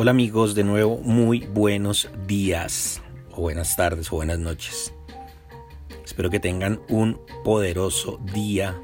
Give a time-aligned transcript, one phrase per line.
[0.00, 4.94] Hola amigos, de nuevo muy buenos días, o buenas tardes, o buenas noches.
[6.04, 8.80] Espero que tengan un poderoso día.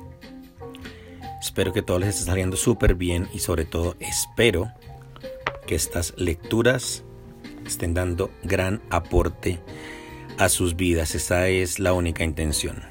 [1.41, 4.73] Espero que todo les esté saliendo súper bien y sobre todo espero
[5.69, 7.05] que estas lecturas
[7.65, 9.61] estén dando gran aporte
[10.37, 11.15] a sus vidas.
[11.15, 12.83] Esa es la única intención.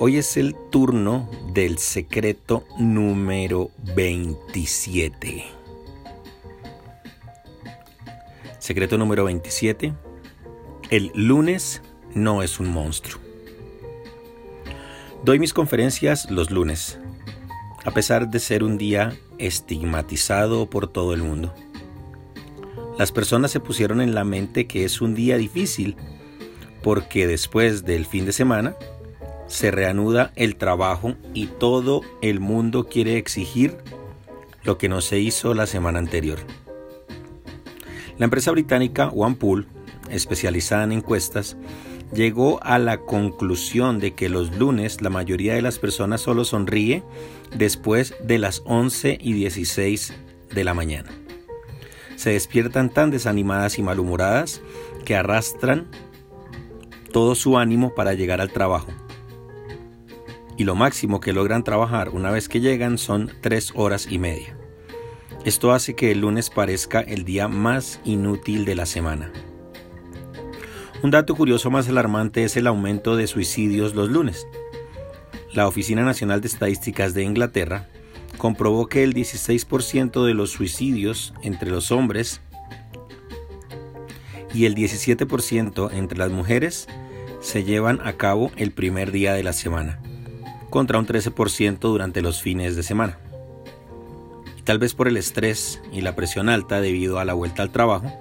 [0.00, 5.57] Hoy es el turno del secreto número 27.
[8.68, 9.94] Secreto número 27.
[10.90, 11.80] El lunes
[12.12, 13.18] no es un monstruo.
[15.24, 16.98] Doy mis conferencias los lunes,
[17.86, 21.54] a pesar de ser un día estigmatizado por todo el mundo.
[22.98, 25.96] Las personas se pusieron en la mente que es un día difícil
[26.82, 28.76] porque después del fin de semana
[29.46, 33.78] se reanuda el trabajo y todo el mundo quiere exigir
[34.62, 36.40] lo que no se hizo la semana anterior.
[38.18, 39.66] La empresa británica OnePool,
[40.10, 41.56] especializada en encuestas,
[42.12, 47.04] llegó a la conclusión de que los lunes la mayoría de las personas solo sonríe
[47.56, 50.14] después de las 11 y 16
[50.52, 51.10] de la mañana.
[52.16, 54.62] Se despiertan tan desanimadas y malhumoradas
[55.04, 55.86] que arrastran
[57.12, 58.90] todo su ánimo para llegar al trabajo.
[60.56, 64.57] Y lo máximo que logran trabajar una vez que llegan son tres horas y media.
[65.44, 69.32] Esto hace que el lunes parezca el día más inútil de la semana.
[71.02, 74.48] Un dato curioso más alarmante es el aumento de suicidios los lunes.
[75.54, 77.88] La Oficina Nacional de Estadísticas de Inglaterra
[78.36, 82.40] comprobó que el 16% de los suicidios entre los hombres
[84.52, 86.88] y el 17% entre las mujeres
[87.40, 90.00] se llevan a cabo el primer día de la semana,
[90.68, 93.18] contra un 13% durante los fines de semana
[94.68, 98.12] tal vez por el estrés y la presión alta debido a la vuelta al trabajo,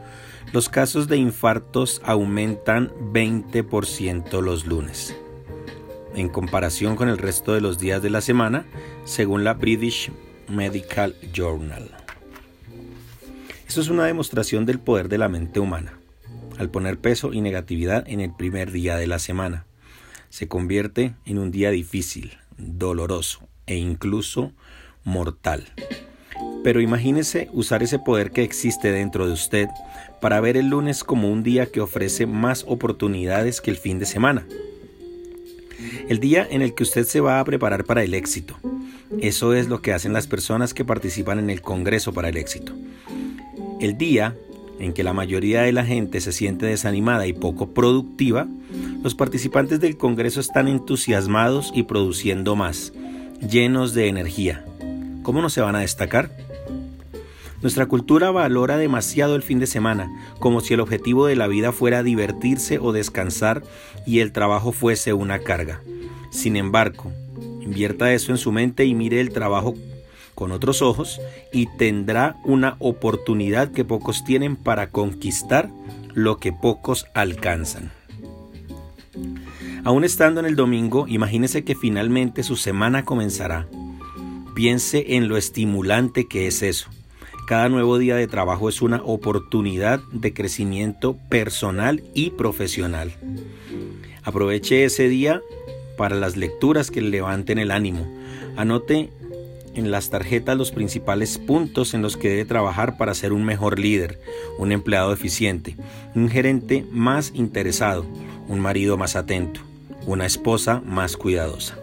[0.54, 5.14] los casos de infartos aumentan 20% los lunes,
[6.16, 8.66] en comparación con el resto de los días de la semana,
[9.04, 10.10] según la British
[10.48, 11.92] Medical Journal.
[13.67, 15.99] Esto es una demostración del poder de la mente humana.
[16.58, 19.66] Al poner peso y negatividad en el primer día de la semana,
[20.30, 24.54] se convierte en un día difícil, doloroso e incluso
[25.04, 25.66] mortal.
[26.67, 29.70] Pero imagínese usar ese poder que existe dentro de usted
[30.20, 34.05] para ver el lunes como un día que ofrece más oportunidades que el fin de
[34.05, 34.45] semana.
[36.10, 38.58] El día en el que usted se va a preparar para el éxito.
[39.22, 42.73] Eso es lo que hacen las personas que participan en el Congreso para el éxito.
[43.80, 44.36] El día
[44.78, 48.45] en que la mayoría de la gente se siente desanimada y poco productiva,
[49.02, 52.92] los participantes del Congreso están entusiasmados y produciendo más,
[53.39, 54.66] llenos de energía.
[55.23, 56.47] ¿Cómo no se van a destacar?
[57.62, 61.72] Nuestra cultura valora demasiado el fin de semana, como si el objetivo de la vida
[61.72, 63.64] fuera divertirse o descansar
[64.06, 65.82] y el trabajo fuese una carga.
[66.30, 67.12] Sin embargo,
[67.62, 69.73] invierta eso en su mente y mire el trabajo
[70.36, 71.20] con otros ojos
[71.52, 75.72] y tendrá una oportunidad que pocos tienen para conquistar
[76.14, 77.92] lo que pocos alcanzan.
[79.84, 83.67] Aún estando en el domingo, imagínese que finalmente su semana comenzará.
[84.54, 86.90] Piense en lo estimulante que es eso.
[87.48, 93.14] Cada nuevo día de trabajo es una oportunidad de crecimiento personal y profesional.
[94.24, 95.42] Aproveche ese día
[95.96, 98.06] para las lecturas que le levanten el ánimo.
[98.58, 99.12] Anote
[99.76, 103.80] en las tarjetas los principales puntos en los que debe trabajar para ser un mejor
[103.80, 104.20] líder,
[104.60, 105.78] un empleado eficiente,
[106.16, 108.06] un gerente más interesado,
[108.50, 109.62] un marido más atento,
[110.06, 111.80] una esposa más cuidadosa.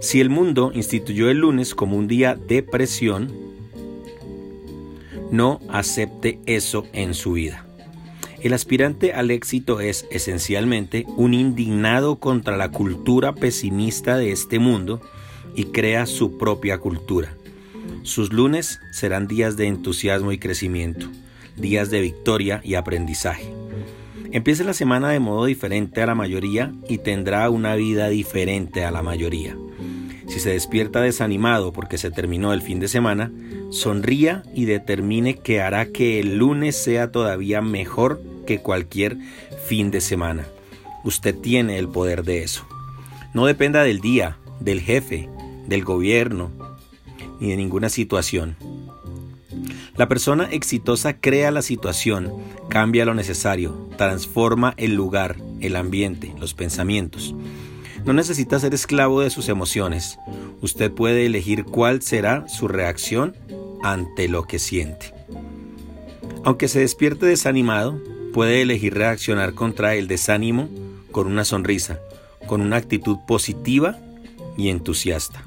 [0.00, 3.47] Si el mundo instituyó el lunes como un día de presión,
[5.30, 7.64] no acepte eso en su vida.
[8.40, 15.00] El aspirante al éxito es esencialmente un indignado contra la cultura pesimista de este mundo
[15.56, 17.34] y crea su propia cultura.
[18.04, 21.08] Sus lunes serán días de entusiasmo y crecimiento,
[21.56, 23.52] días de victoria y aprendizaje.
[24.30, 28.90] Empiece la semana de modo diferente a la mayoría y tendrá una vida diferente a
[28.90, 29.56] la mayoría.
[30.28, 33.32] Si se despierta desanimado porque se terminó el fin de semana,
[33.70, 39.16] sonría y determine que hará que el lunes sea todavía mejor que cualquier
[39.66, 40.46] fin de semana.
[41.04, 42.66] Usted tiene el poder de eso.
[43.32, 45.28] No dependa del día, del jefe,
[45.66, 46.50] del gobierno,
[47.40, 48.56] ni de ninguna situación.
[49.96, 52.32] La persona exitosa crea la situación,
[52.68, 57.34] cambia lo necesario, transforma el lugar, el ambiente, los pensamientos.
[58.08, 60.18] No necesita ser esclavo de sus emociones.
[60.62, 63.36] Usted puede elegir cuál será su reacción
[63.82, 65.12] ante lo que siente.
[66.42, 68.00] Aunque se despierte desanimado,
[68.32, 70.70] puede elegir reaccionar contra el desánimo
[71.12, 71.98] con una sonrisa,
[72.46, 73.98] con una actitud positiva
[74.56, 75.44] y entusiasta.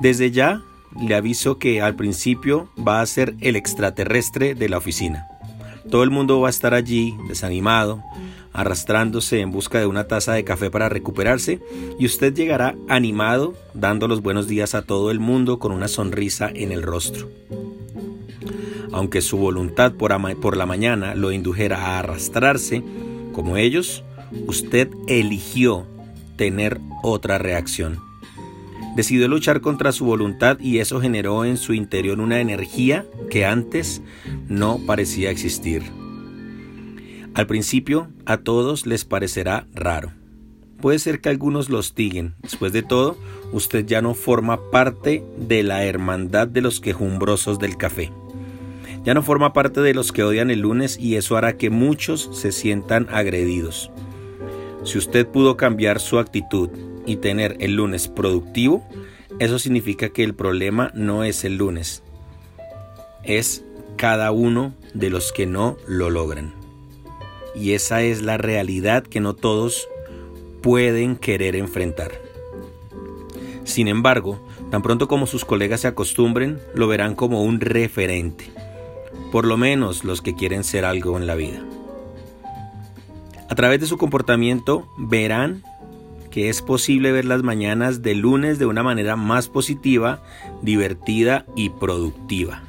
[0.00, 0.60] Desde ya
[1.00, 5.26] le aviso que al principio va a ser el extraterrestre de la oficina.
[5.90, 8.02] Todo el mundo va a estar allí, desanimado,
[8.52, 11.60] arrastrándose en busca de una taza de café para recuperarse,
[11.98, 16.50] y usted llegará animado, dando los buenos días a todo el mundo con una sonrisa
[16.52, 17.30] en el rostro.
[18.92, 22.82] Aunque su voluntad por, la mañana lo indujera a arrastrarse,
[23.32, 24.02] como ellos,
[24.46, 25.86] usted eligió
[26.36, 28.07] tener otra reacción.
[28.96, 34.02] Decidió luchar contra su voluntad y eso generó en su interior una energía que antes
[34.48, 35.82] no parecía existir.
[37.34, 40.12] Al principio a todos les parecerá raro.
[40.80, 42.34] Puede ser que algunos lo hostiguen.
[42.42, 43.16] Después de todo,
[43.52, 48.12] usted ya no forma parte de la hermandad de los quejumbrosos del café.
[49.04, 52.28] Ya no forma parte de los que odian el lunes y eso hará que muchos
[52.32, 53.90] se sientan agredidos.
[54.84, 56.70] Si usted pudo cambiar su actitud
[57.08, 58.86] y tener el lunes productivo,
[59.38, 62.02] eso significa que el problema no es el lunes,
[63.24, 63.64] es
[63.96, 66.52] cada uno de los que no lo logran.
[67.54, 69.88] Y esa es la realidad que no todos
[70.62, 72.12] pueden querer enfrentar.
[73.64, 78.44] Sin embargo, tan pronto como sus colegas se acostumbren, lo verán como un referente,
[79.32, 81.64] por lo menos los que quieren ser algo en la vida.
[83.48, 85.62] A través de su comportamiento verán
[86.38, 90.22] que es posible ver las mañanas de lunes de una manera más positiva,
[90.62, 92.62] divertida y productiva.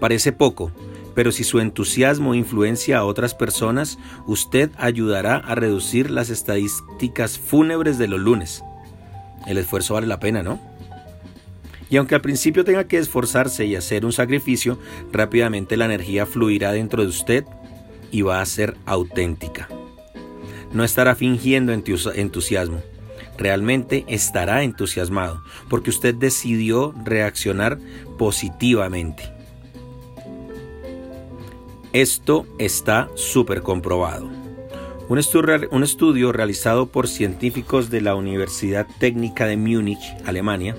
[0.00, 0.72] Parece poco,
[1.14, 7.98] pero si su entusiasmo influencia a otras personas, usted ayudará a reducir las estadísticas fúnebres
[7.98, 8.64] de los lunes.
[9.46, 10.58] El esfuerzo vale la pena, ¿no?
[11.90, 14.78] Y aunque al principio tenga que esforzarse y hacer un sacrificio,
[15.12, 17.44] rápidamente la energía fluirá dentro de usted
[18.10, 19.68] y va a ser auténtica
[20.72, 22.82] no estará fingiendo entusiasmo.
[23.38, 27.78] Realmente estará entusiasmado porque usted decidió reaccionar
[28.18, 29.24] positivamente.
[31.92, 34.30] Esto está súper comprobado.
[35.08, 40.74] Un estudio, un estudio realizado por científicos de la Universidad Técnica de Múnich, Alemania,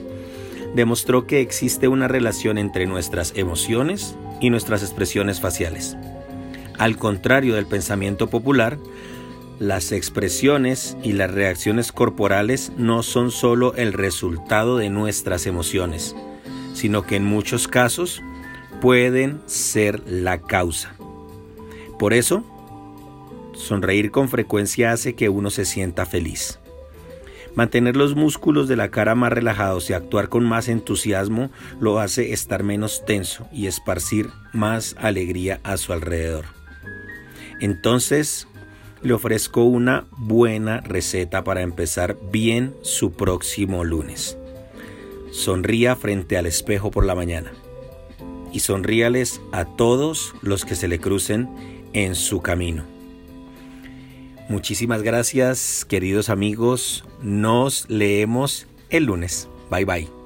[0.73, 5.95] demostró que existe una relación entre nuestras emociones y nuestras expresiones faciales.
[6.79, 8.79] Al contrario del pensamiento popular,
[9.59, 16.15] las expresiones y las reacciones corporales no son sólo el resultado de nuestras emociones,
[16.73, 18.21] sino que en muchos casos
[18.81, 20.95] pueden ser la causa.
[21.97, 22.43] Por eso,
[23.53, 26.59] sonreír con frecuencia hace que uno se sienta feliz.
[27.55, 32.33] Mantener los músculos de la cara más relajados y actuar con más entusiasmo lo hace
[32.33, 36.45] estar menos tenso y esparcir más alegría a su alrededor.
[37.59, 38.47] Entonces,
[39.03, 44.37] le ofrezco una buena receta para empezar bien su próximo lunes.
[45.31, 47.51] Sonría frente al espejo por la mañana
[48.51, 51.49] y sonríales a todos los que se le crucen
[51.93, 52.85] en su camino.
[54.47, 57.05] Muchísimas gracias, queridos amigos.
[57.21, 59.49] Nos leemos el lunes.
[59.69, 60.22] Bye bye.